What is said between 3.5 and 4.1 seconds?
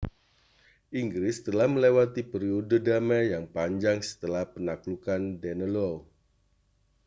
panjang